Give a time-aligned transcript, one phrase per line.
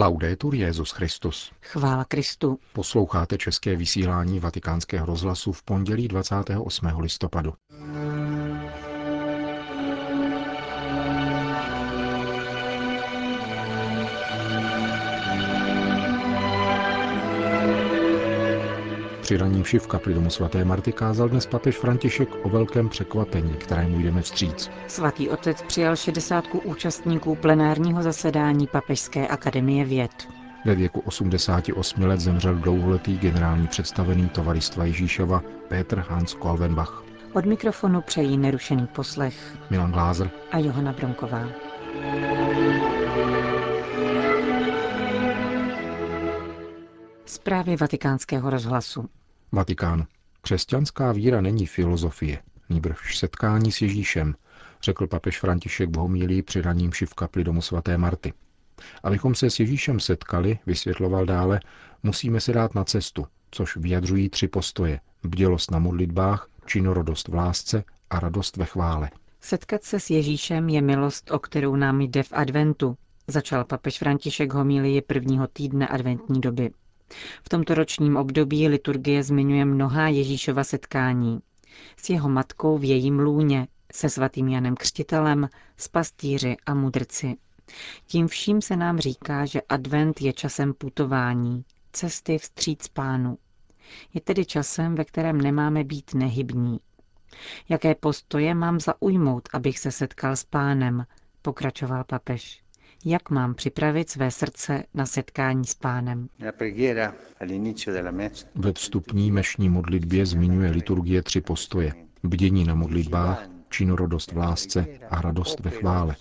[0.00, 1.52] Laudetur Jezus Christus.
[1.62, 2.58] Chvála Kristu.
[2.72, 6.86] Posloucháte české vysílání Vatikánského rozhlasu v pondělí 28.
[7.00, 7.54] listopadu.
[19.30, 24.00] Při raní v kapli domu svaté Marty kázal dnes papež František o velkém překvapení, kterému
[24.00, 24.70] jdeme vstříc.
[24.86, 30.28] Svatý otec přijal 60 účastníků plenárního zasedání Papežské akademie věd.
[30.64, 37.02] Ve věku 88 let zemřel dlouholetý generální představený tovaristva Ježíšova Petr Hans Kolvenbach.
[37.32, 39.34] Od mikrofonu přejí nerušený poslech
[39.70, 41.48] Milan Glázer a Johana Bronková.
[47.24, 49.19] Zprávy vatikánského rozhlasu.
[49.52, 50.06] Vatikán.
[50.42, 54.34] Křesťanská víra není filozofie, nýbrž setkání s Ježíšem,
[54.82, 58.32] řekl papež František v homílii při raním v kapli domu svaté Marty.
[59.02, 61.60] Abychom se s Ježíšem setkali, vysvětloval dále,
[62.02, 65.00] musíme se dát na cestu, což vyjadřují tři postoje.
[65.22, 69.10] Bdělost na modlitbách, činorodost v lásce a radost ve chvále.
[69.40, 74.52] Setkat se s Ježíšem je milost, o kterou nám jde v adventu, začal papež František
[74.52, 76.70] homílii prvního týdne adventní doby.
[77.44, 81.40] V tomto ročním období liturgie zmiňuje mnohá Ježíšova setkání.
[81.96, 87.36] S jeho matkou v jejím lůně, se svatým Janem Křtitelem, s pastýři a mudrci.
[88.06, 93.38] Tím vším se nám říká, že advent je časem putování, cesty vstříc pánu.
[94.14, 96.78] Je tedy časem, ve kterém nemáme být nehybní.
[97.68, 101.06] Jaké postoje mám zaujmout, abych se setkal s pánem,
[101.42, 102.62] pokračoval papež
[103.04, 106.28] jak mám připravit své srdce na setkání s pánem.
[108.54, 111.92] Ve vstupní mešní modlitbě zmiňuje liturgie tři postoje.
[112.22, 116.16] Bdění na modlitbách, činorodost v lásce a radost ve chvále.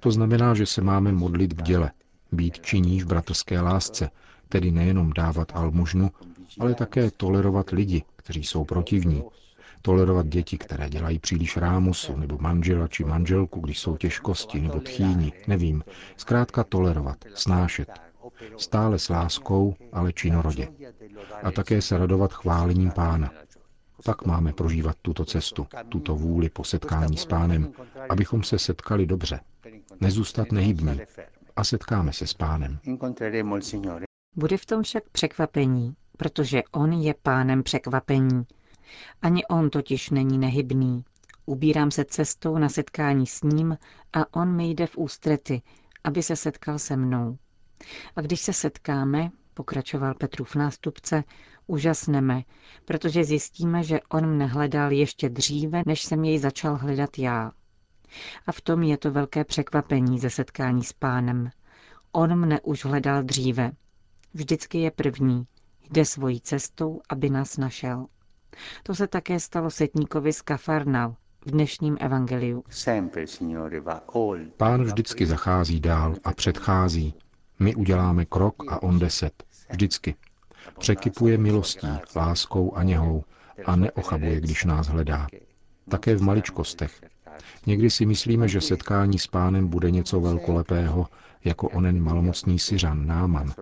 [0.00, 1.90] To znamená, že se máme modlit v děle,
[2.32, 4.10] být činní v bratrské lásce,
[4.48, 6.10] tedy nejenom dávat almužnu,
[6.60, 9.22] ale také tolerovat lidi, kteří jsou protivní,
[9.84, 15.32] tolerovat děti, které dělají příliš rámusu, nebo manžela či manželku, když jsou těžkosti, nebo tchýni,
[15.46, 15.84] nevím.
[16.16, 17.88] Zkrátka tolerovat, snášet.
[18.56, 20.68] Stále s láskou, ale činorodě.
[21.42, 23.30] A také se radovat chválením pána.
[24.04, 27.72] Tak máme prožívat tuto cestu, tuto vůli po setkání s pánem,
[28.08, 29.40] abychom se setkali dobře.
[30.00, 31.00] Nezůstat nehybní.
[31.56, 32.78] A setkáme se s pánem.
[34.36, 38.46] Bude v tom však překvapení, protože on je pánem překvapení
[39.22, 41.04] ani on totiž není nehybný.
[41.46, 43.78] Ubírám se cestou na setkání s ním
[44.12, 45.62] a on mi jde v ústrety,
[46.04, 47.38] aby se setkal se mnou.
[48.16, 51.24] A když se setkáme, pokračoval Petrův nástupce,
[51.66, 52.42] úžasneme,
[52.84, 57.52] protože zjistíme, že on mne hledal ještě dříve, než jsem jej začal hledat já.
[58.46, 61.50] A v tom je to velké překvapení ze setkání s pánem.
[62.12, 63.72] On mne už hledal dříve.
[64.34, 65.46] Vždycky je první.
[65.90, 68.06] Jde svojí cestou, aby nás našel.
[68.82, 71.12] To se také stalo setníkovi z Kafarnau
[71.46, 72.64] v dnešním evangeliu.
[74.56, 77.14] Pán vždycky zachází dál a předchází.
[77.58, 79.44] My uděláme krok a on deset.
[79.70, 80.14] Vždycky.
[80.78, 83.24] Překypuje milostí, láskou a něhou
[83.66, 85.26] a neochabuje, když nás hledá.
[85.88, 87.00] Také v maličkostech.
[87.66, 91.06] Někdy si myslíme, že setkání s pánem bude něco velkolepého,
[91.44, 93.52] jako onen malomocný Syřan Náman,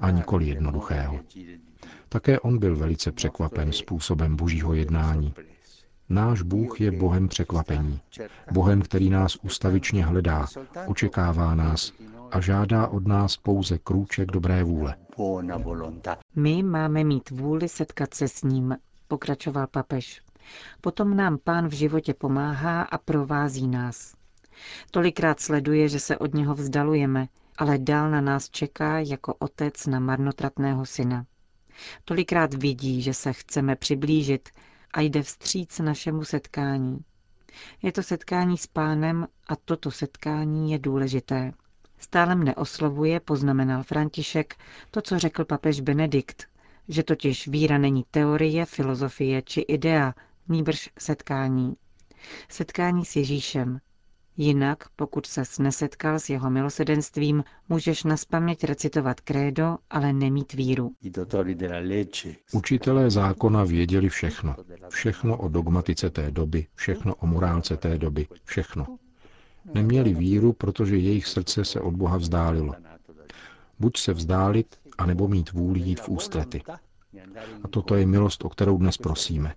[0.00, 1.20] a nikoli jednoduchého.
[2.08, 5.34] Také on byl velice překvapen způsobem božího jednání.
[6.08, 8.00] Náš Bůh je Bohem překvapení.
[8.52, 10.46] Bohem, který nás ustavičně hledá,
[10.86, 11.92] očekává nás
[12.30, 14.96] a žádá od nás pouze krůček dobré vůle.
[16.36, 18.76] My máme mít vůli setkat se s ním,
[19.08, 20.22] pokračoval papež.
[20.80, 24.14] Potom nám pán v životě pomáhá a provází nás.
[24.90, 27.28] Tolikrát sleduje, že se od něho vzdalujeme,
[27.58, 31.26] ale dál na nás čeká jako otec na marnotratného syna.
[32.04, 34.48] Tolikrát vidí, že se chceme přiblížit
[34.94, 36.98] a jde vstříc našemu setkání.
[37.82, 41.52] Je to setkání s pánem a toto setkání je důležité.
[41.98, 44.56] Stále mne oslovuje, poznamenal František,
[44.90, 46.46] to, co řekl papež Benedikt,
[46.88, 50.14] že totiž víra není teorie, filozofie či idea,
[50.48, 51.74] nýbrž setkání.
[52.48, 53.80] Setkání s Ježíšem,
[54.40, 60.92] Jinak, pokud ses nesetkal s jeho milosedenstvím, můžeš naspaměť recitovat krédo, ale nemít víru.
[62.52, 64.56] Učitelé zákona věděli všechno.
[64.88, 68.98] Všechno o dogmatice té doby, všechno o morálce té doby, všechno.
[69.74, 72.74] Neměli víru, protože jejich srdce se od Boha vzdálilo.
[73.78, 76.62] Buď se vzdálit, anebo mít vůli jít v ústrety.
[77.62, 79.54] A toto je milost, o kterou dnes prosíme.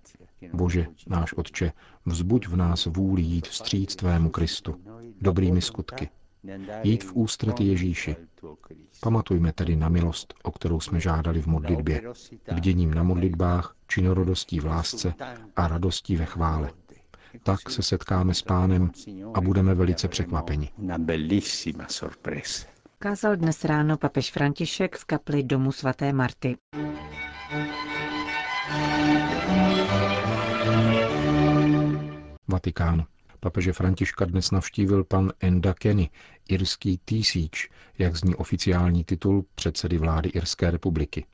[0.52, 1.72] Bože, náš Otče,
[2.06, 4.74] vzbuď v nás vůli jít vstříc Tvému Kristu,
[5.20, 6.08] dobrými skutky,
[6.82, 8.16] Jít v ústřed Ježíši.
[9.00, 12.02] Pamatujme tedy na milost, o kterou jsme žádali v modlitbě,
[12.54, 15.14] bděním na modlitbách, činorodostí v lásce
[15.56, 16.70] a radostí ve chvále.
[17.42, 18.90] Tak se setkáme s pánem
[19.34, 20.70] a budeme velice překvapeni.
[22.98, 26.56] Kázal dnes ráno papež František v kapli domu svaté Marty.
[32.48, 33.04] Vatikán.
[33.40, 36.10] Papeže Františka dnes navštívil pan Enda Kenny,
[36.48, 41.26] irský týsíč, jak zní oficiální titul předsedy vlády Irské republiky.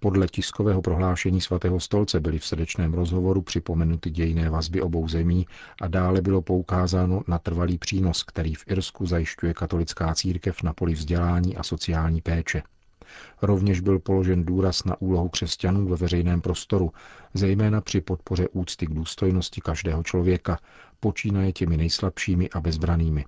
[0.00, 5.46] Podle tiskového prohlášení svatého stolce byly v srdečném rozhovoru připomenuty dějné vazby obou zemí
[5.80, 10.92] a dále bylo poukázáno na trvalý přínos, který v Irsku zajišťuje katolická církev na poli
[10.92, 12.62] vzdělání a sociální péče.
[13.42, 16.92] Rovněž byl položen důraz na úlohu křesťanů ve veřejném prostoru,
[17.34, 20.58] zejména při podpoře úcty k důstojnosti každého člověka,
[21.00, 23.24] počínaje těmi nejslabšími a bezbranými.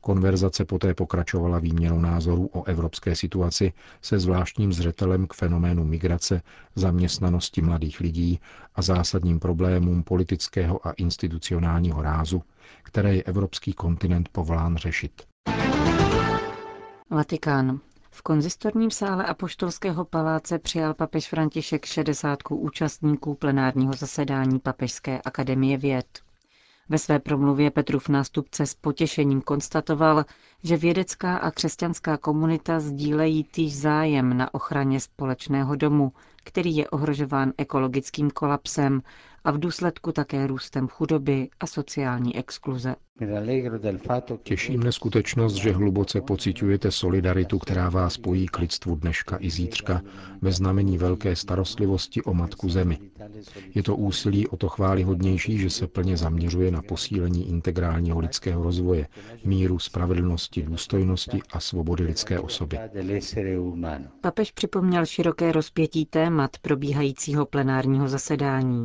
[0.00, 6.42] Konverzace poté pokračovala výměnou názorů o evropské situaci se zvláštním zřetelem k fenoménu migrace,
[6.74, 8.40] zaměstnanosti mladých lidí
[8.74, 12.42] a zásadním problémům politického a institucionálního rázu,
[12.82, 15.22] které je evropský kontinent povolán řešit.
[17.10, 17.80] Vatikán.
[18.16, 26.06] V konzistorním sále Apoštolského paláce přijal papež František 60 účastníků plenárního zasedání Papežské akademie věd.
[26.88, 30.24] Ve své promluvě Petrův nástupce s potěšením konstatoval,
[30.62, 36.12] že vědecká a křesťanská komunita sdílejí týž zájem na ochraně společného domu,
[36.44, 39.02] který je ohrožován ekologickým kolapsem
[39.46, 42.94] a v důsledku také růstem chudoby a sociální exkluze.
[44.42, 50.02] Těší mne skutečnost, že hluboce pociťujete solidaritu, která vás spojí k lidstvu dneška i zítřka
[50.42, 52.98] ve znamení velké starostlivosti o matku zemi.
[53.74, 59.08] Je to úsilí o to chválihodnější, že se plně zaměřuje na posílení integrálního lidského rozvoje,
[59.44, 62.78] míru, spravedlnosti, důstojnosti a svobody lidské osoby.
[64.20, 68.84] Papež připomněl široké rozpětí témat probíhajícího plenárního zasedání.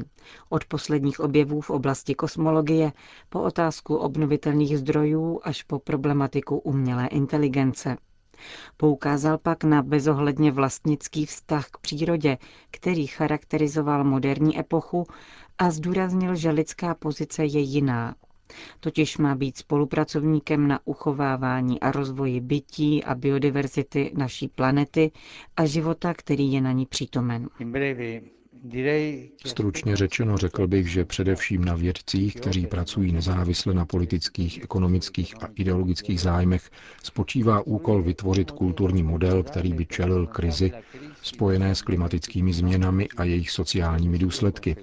[0.54, 2.92] Od posledních objevů v oblasti kosmologie
[3.30, 7.98] po otázku obnovitelných zdrojů až po problematiku umělé inteligence.
[8.78, 12.38] Poukázal pak na bezohledně vlastnický vztah k přírodě,
[12.72, 15.08] který charakterizoval moderní epochu
[15.58, 18.16] a zdůraznil, že lidská pozice je jiná.
[18.80, 25.12] Totiž má být spolupracovníkem na uchovávání a rozvoji bytí a biodiverzity naší planety
[25.58, 27.50] a života, který je na ní přítomen.
[29.46, 35.48] Stručně řečeno řekl bych, že především na vědcích, kteří pracují nezávisle na politických, ekonomických a
[35.56, 36.70] ideologických zájmech,
[37.04, 40.72] spočívá úkol vytvořit kulturní model, který by čelil krizi
[41.22, 44.76] spojené s klimatickými změnami a jejich sociálními důsledky,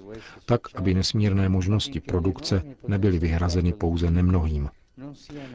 [0.45, 4.69] tak, aby nesmírné možnosti produkce nebyly vyhrazeny pouze nemnohým.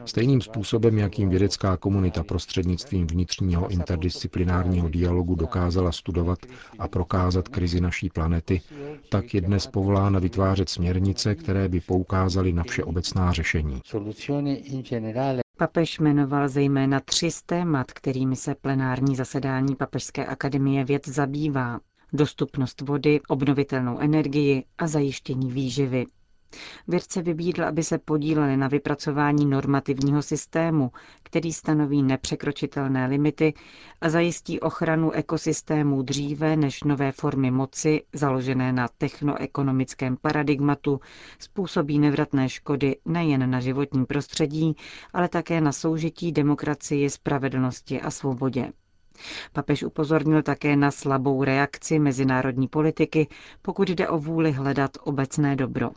[0.05, 6.39] Stejným způsobem, jakým vědecká komunita prostřednictvím vnitřního interdisciplinárního dialogu dokázala studovat
[6.79, 8.61] a prokázat krizi naší planety,
[9.09, 13.81] tak je dnes povolána vytvářet směrnice, které by poukázaly na všeobecná řešení.
[15.57, 21.79] Papež jmenoval zejména tři z témat, kterými se plenární zasedání Papežské akademie věd zabývá.
[22.13, 26.05] Dostupnost vody, obnovitelnou energii a zajištění výživy.
[26.87, 30.91] Vědce vybídl, aby se podíleli na vypracování normativního systému,
[31.23, 33.53] který stanoví nepřekročitelné limity
[34.01, 40.99] a zajistí ochranu ekosystémů dříve než nové formy moci, založené na technoekonomickém paradigmatu,
[41.39, 44.75] způsobí nevratné škody nejen na životním prostředí,
[45.13, 48.71] ale také na soužití demokracii, spravedlnosti a svobodě.
[49.53, 53.27] Papež upozornil také na slabou reakci mezinárodní politiky,
[53.61, 55.91] pokud jde o vůli hledat obecné dobro.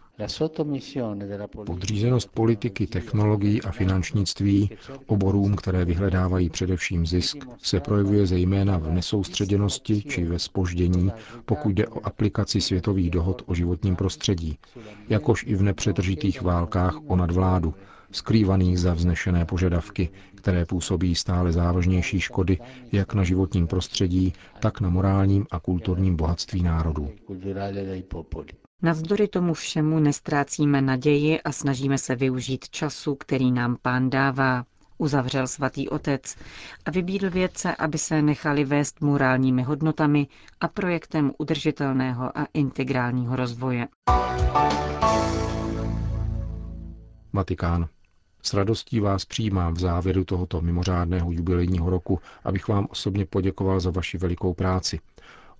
[1.66, 4.70] Podřízenost politiky, technologií a finančnictví
[5.06, 11.12] oborům, které vyhledávají především zisk, se projevuje zejména v nesoustředěnosti či ve spoždění,
[11.44, 14.58] pokud jde o aplikaci světových dohod o životním prostředí,
[15.08, 17.74] jakož i v nepřetržitých válkách o nadvládu,
[18.12, 22.58] skrývaných za vznešené požadavky, které působí stále závažnější škody
[22.92, 27.10] jak na životním prostředí, tak na morálním a kulturním bohatství národů.
[28.82, 34.64] Navzdory tomu všemu nestrácíme naději a snažíme se využít času, který nám pán dává,
[34.98, 36.36] uzavřel svatý otec
[36.84, 40.26] a vybídl vědce, aby se nechali vést morálními hodnotami
[40.60, 43.88] a projektem udržitelného a integrálního rozvoje.
[47.32, 47.88] Vatikán.
[48.42, 53.90] S radostí vás přijímám v závěru tohoto mimořádného jubilejního roku, abych vám osobně poděkoval za
[53.90, 55.00] vaši velikou práci.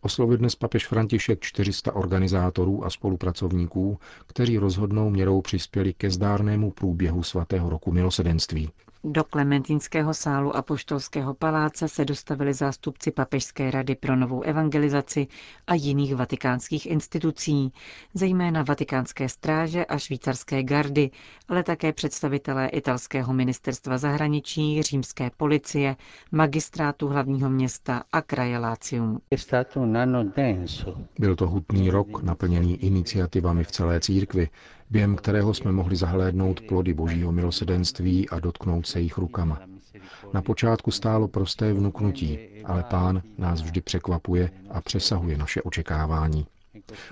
[0.00, 7.22] Oslovil dnes papež František 400 organizátorů a spolupracovníků, kteří rozhodnou měrou přispěli ke zdárnému průběhu
[7.22, 8.70] svatého roku milosedenství.
[9.04, 15.26] Do Klementinského sálu a poštolského paláce se dostavili zástupci Papežské rady pro novou evangelizaci
[15.66, 17.72] a jiných vatikánských institucí,
[18.14, 21.10] zejména Vatikánské stráže a švýcarské gardy,
[21.48, 25.96] ale také představitelé italského ministerstva zahraničí, římské policie,
[26.32, 29.20] magistrátu hlavního města a kraje Lácium.
[31.18, 34.48] Byl to hutný rok, naplněný iniciativami v celé církvi,
[34.90, 39.60] během kterého jsme mohli zahlédnout plody božího milosedenství a dotknout se jich rukama.
[40.32, 46.46] Na počátku stálo prosté vnuknutí, ale pán nás vždy překvapuje a přesahuje naše očekávání.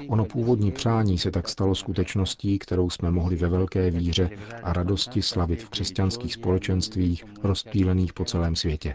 [0.09, 4.31] Ono původní přání se tak stalo skutečností, kterou jsme mohli ve velké víře
[4.63, 8.95] a radosti slavit v křesťanských společenstvích rozptýlených po celém světě.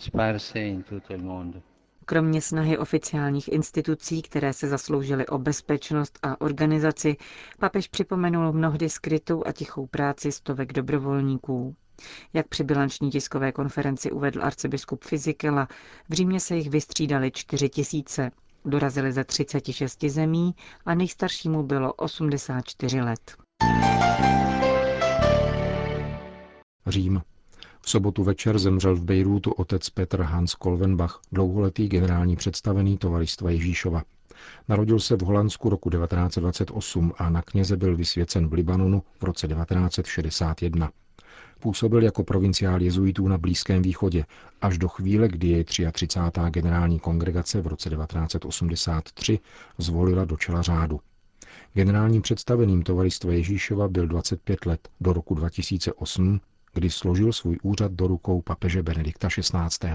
[2.11, 7.17] Kromě snahy oficiálních institucí, které se zasloužily o bezpečnost a organizaci,
[7.59, 11.75] papež připomenul mnohdy skrytou a tichou práci stovek dobrovolníků.
[12.33, 15.67] Jak při bilanční tiskové konferenci uvedl arcibiskup Fizikela,
[16.09, 18.31] v Římě se jich vystřídali čtyři tisíce.
[18.65, 23.35] Dorazili ze 36 zemí a nejstaršímu bylo 84 let.
[26.87, 27.21] Řím.
[27.83, 34.03] V sobotu večer zemřel v Bejrútu otec Petr Hans Kolvenbach, dlouholetý generální představený tovaristva Ježíšova.
[34.67, 39.47] Narodil se v Holandsku roku 1928 a na kněze byl vysvěcen v Libanonu v roce
[39.47, 40.91] 1961.
[41.59, 44.25] Působil jako provinciál jezuitů na Blízkém východě
[44.61, 46.19] až do chvíle, kdy jej 33.
[46.49, 49.39] generální kongregace v roce 1983
[49.77, 50.99] zvolila do čela řádu.
[51.73, 56.39] Generálním představeným tovaristva Ježíšova byl 25 let do roku 2008,
[56.73, 59.89] kdy složil svůj úřad do rukou papeže Benedikta XVI.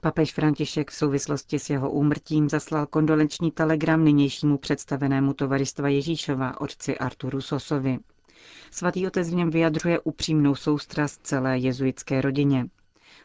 [0.00, 6.98] Papež František v souvislosti s jeho úmrtím zaslal kondolenční telegram nynějšímu představenému tovaristva Ježíšova, otci
[6.98, 7.98] Arturu Sosovi.
[8.70, 12.66] Svatý otec v něm vyjadřuje upřímnou soustrast celé jezuitské rodině.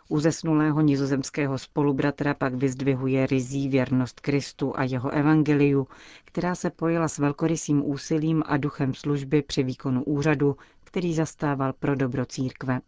[0.09, 5.87] U zesnulého nizozemského spolubratra pak vyzdvihuje rizí věrnost Kristu a jeho evangeliu,
[6.25, 11.95] která se pojila s velkorysým úsilím a duchem služby při výkonu úřadu, který zastával pro
[11.95, 12.79] dobro církve.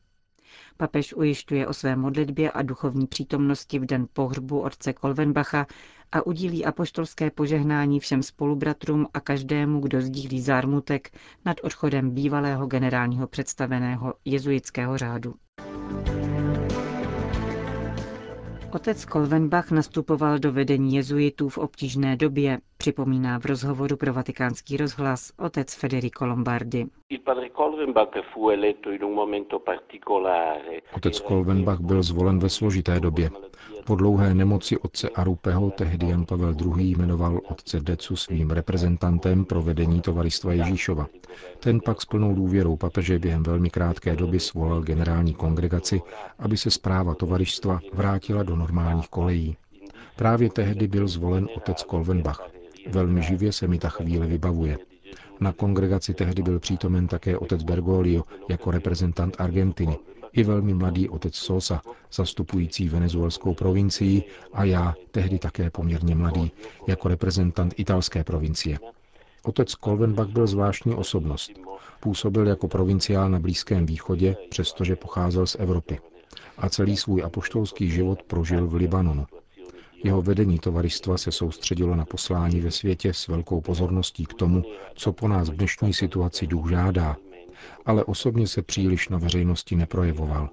[0.78, 5.68] Papež ujišťuje o své modlitbě a duchovní přítomnosti v den pohřbu otce Kolvenbacha
[6.12, 11.12] a udílí apoštolské požehnání všem spolubratrům a každému, kdo sdílí zármutek
[11.46, 15.36] nad odchodem bývalého generálního představeného jezuitského řádu.
[18.72, 25.32] Otec Kolvenbach nastupoval do vedení jezuitů v obtížné době, připomíná v rozhovoru pro vatikánský rozhlas
[25.38, 26.88] otec Federico Lombardi.
[30.96, 33.30] Otec Kolvenbach byl zvolen ve složité době.
[33.86, 36.96] Po dlouhé nemoci otce Arupeho tehdy Jan Pavel II.
[36.96, 41.08] jmenoval otce Decu svým reprezentantem pro vedení tovaristva Ježíšova.
[41.60, 46.02] Ten pak s plnou důvěrou papeže během velmi krátké doby svolal generální kongregaci,
[46.40, 49.58] aby se zpráva tovaristva vrátila do normálních kolejí.
[50.16, 52.59] Právě tehdy byl zvolen otec Kolvenbach.
[52.88, 54.78] Velmi živě se mi ta chvíle vybavuje.
[55.40, 59.98] Na kongregaci tehdy byl přítomen také otec Bergoglio jako reprezentant Argentiny,
[60.34, 61.82] i velmi mladý otec Sosa,
[62.14, 66.52] zastupující venezuelskou provincii, a já, tehdy také poměrně mladý,
[66.88, 68.80] jako reprezentant italské provincie.
[69.44, 71.52] Otec Kolvenbach byl zvláštní osobnost.
[72.00, 76.00] Působil jako provinciál na Blízkém východě, přestože pocházel z Evropy.
[76.58, 79.26] A celý svůj apoštolský život prožil v Libanonu.
[80.04, 84.64] Jeho vedení tovaristva se soustředilo na poslání ve světě s velkou pozorností k tomu,
[84.96, 87.18] co po nás v dnešní situaci duch žádá,
[87.86, 90.50] ale osobně se příliš na veřejnosti neprojevoval,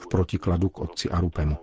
[0.00, 1.56] v protikladu k otci Arupemu.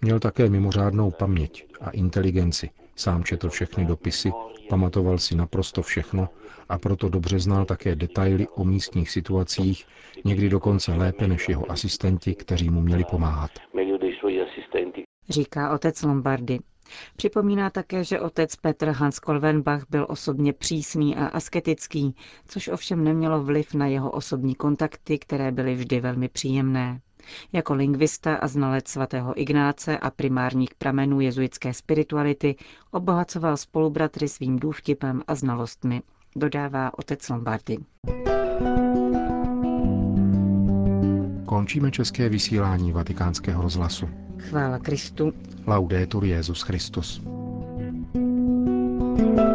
[0.00, 4.32] Měl také mimořádnou paměť a inteligenci, sám četl všechny dopisy,
[4.68, 6.28] pamatoval si naprosto všechno
[6.68, 9.86] a proto dobře znal také detaily o místních situacích,
[10.24, 13.50] někdy dokonce lépe než jeho asistenti, kteří mu měli pomáhat.
[15.30, 16.58] Říká otec Lombardy.
[17.16, 23.44] Připomíná také, že otec Petr Hans Kolvenbach byl osobně přísný a asketický, což ovšem nemělo
[23.44, 27.00] vliv na jeho osobní kontakty, které byly vždy velmi příjemné.
[27.52, 32.56] Jako lingvista a znalec svatého Ignáce a primárních pramenů jezuitské spirituality
[32.90, 36.02] obohacoval spolubratry svým důvtipem a znalostmi,
[36.36, 37.78] dodává otec Lombardy.
[41.50, 44.08] Končíme české vysílání vatikánského rozhlasu.
[44.38, 45.32] Chvála Kristu.
[45.66, 47.22] Laudetur Jezus Christus.
[48.14, 49.49] thank you